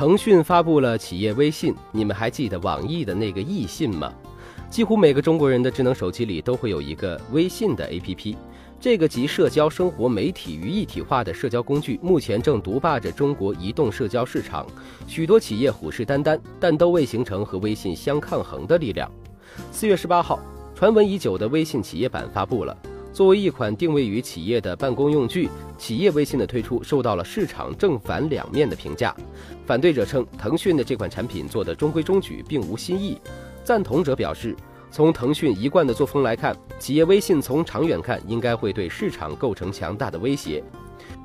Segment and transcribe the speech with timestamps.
[0.00, 4.10] 腾讯发布了企业微信，你们还记得网易的那个易信吗？
[4.70, 8.34] 几乎每个中国人的智能手机里都会有一个微信的 APP。
[8.80, 14.66] 这个集社交、生活、媒体于一体化的社交工具，目前正独霸着中国移动社交市场。
[15.06, 19.06] 许多企业虎视眈眈，但都未形成和微信相抗衡的力量。
[19.70, 20.40] 四月十八号，
[20.74, 22.74] 传闻已久的微信企业版发布了。
[23.12, 29.14] 作为一款定位于企业的办公用具，企业微信的推出受到了市场正反两面的评价。
[29.66, 33.16] 反对者称，腾讯的这款产品做的中规中矩，并无新意；
[33.64, 34.54] 赞同者表示，
[34.90, 40.62] 从腾讯一贯的作风来看，企业微信从长远看应该会对市场构成强大的威胁。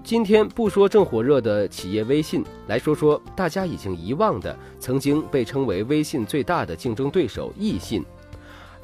[0.04, 8.04] 今天不说正火热的企业微信，来说说大家已经遗忘的曾经被称为微信最大的竞争对手易信。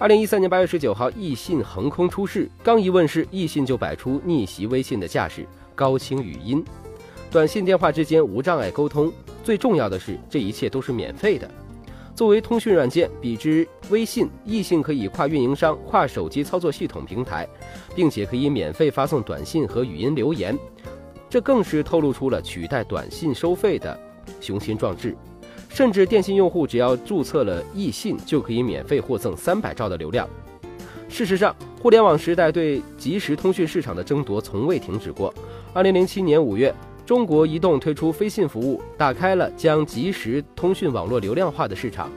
[0.01, 6.65] 二零一三年八月十九号，易信横空出世，刚一问世，易信就摆出逆袭微信的架势，高清语音、
[7.29, 9.13] 短信、电话之间无障碍沟通。
[9.43, 11.47] 最重要的是，这一切都是免费的。
[12.15, 17.47] 作为通讯软件，比之微信，易信可以跨运营商、跨手机操作系统平台，
[17.95, 20.57] 并且可以免费发送短信和语音留言，
[21.29, 23.99] 这更是透露出了取代短信收费的
[24.39, 25.15] 雄心壮志。
[25.73, 30.27] 甚至电信用户只要注册了易信，就可以免费获赠三百兆的流量。
[31.07, 35.33] 事实上，互联网时代对即时通讯市场的争夺从未停止过。
[35.73, 42.11] 二零零七年五月，中国移动推出飞信服务，打开了将即时通讯网络流量化的市场。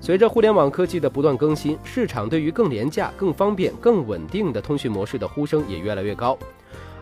[0.00, 6.36] 随着互联网科技的不断更新，市场对于更廉价、更方便、更稳定的通讯模式的呼声也越来越高。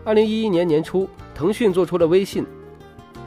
[0.05, 2.45] 二零一一年年初，腾讯做出了微信。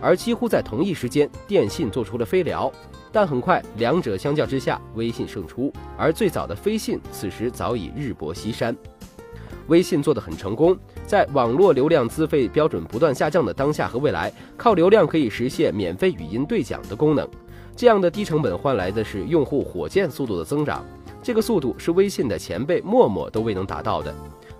[0.03, 2.71] 而几乎在同一时间，电信做出了飞聊，
[3.13, 5.73] 但很快两者相较之下，微信胜出。
[5.97, 8.77] 而最早的飞信此时早已日薄西山。
[9.69, 17.27] 微信做得很成功，在网络流量资费标准不断下降的当下和未来，靠流量可以实现免费语音对讲的功能。
[17.77, 20.85] 这样的低成本换来的是用户火箭速度的增长，
[21.23, 24.13] 这个速度是微信的前辈陌陌都未能达到的。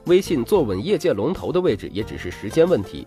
[0.07, 3.07] 微信坐稳业界龙头的位置也只是时间问题。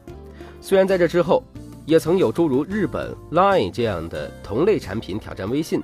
[0.59, 1.41] 虽然在这之后。
[1.85, 5.81] 也曾有诸如日本 Line 这样的同类产品挑战微信，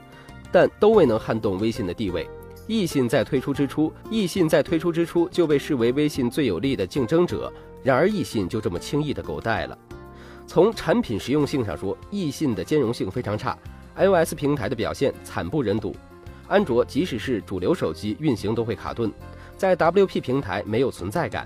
[0.52, 2.28] 但都未能撼动微信的地位。
[2.68, 7.52] 易信在推出之初，易信在推出之初就被视为微信最有力的竞争者。
[7.84, 9.78] 然而，易信就这么轻易的狗带了。
[10.48, 13.58] 从产品实用性上说，易信的兼容性非常差
[13.96, 15.96] ，iOS 平台的表现惨不忍睹，
[16.48, 19.12] 安卓即使是主流手机运行都会卡顿，
[19.58, 21.46] 在 WP 平台没有存在感。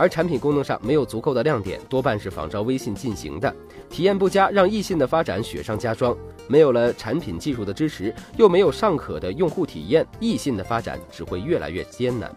[0.00, 3.54] 而产品功能上没有足够的亮点，多半是仿照微信进行的，
[3.90, 6.16] 体验不佳，让易信的发展雪上加霜。
[6.48, 12.34] 没有了产品技术的支持，又没有尚可的用户体验，易信的发展只会越来越艰难。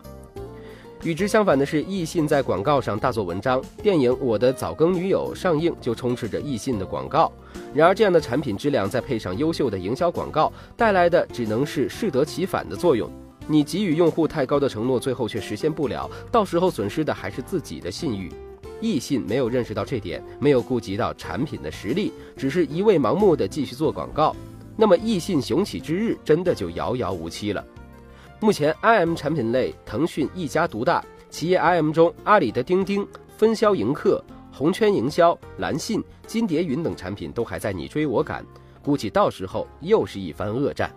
[1.04, 7.32] 与之相反的是，易信在广告上大做文章，电影《我的早更女友》上映就充斥着易信的广告。
[7.74, 13.10] 然而，这样的产品质量再配上优秀的营销广告，带来的只能是适得其反的作用。
[13.48, 18.32] 你给予用户太高的承诺，最后却实现不了，到时候损失的还是自己的信誉。
[18.82, 24.36] 易信没有认识到这点，没有顾及到产品的实力，只是一味盲目的继续做广告，
[24.76, 27.64] 那么易信雄起之日真的就遥遥无期了。
[28.42, 34.22] 目前 IM 产品类，腾讯一家独大，企业 IM 中，阿里的钉钉、分销迎客、
[34.52, 38.46] 红圈营销、蓝信、金蝶云等产品都还在你追我赶，
[38.84, 40.94] 估计到时候又是一番恶战。